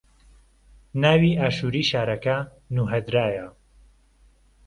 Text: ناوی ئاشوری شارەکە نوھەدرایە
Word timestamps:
ناوی 1.01 1.31
ئاشوری 1.41 1.83
شارەکە 1.91 2.37
نوھەدرایە 2.75 3.47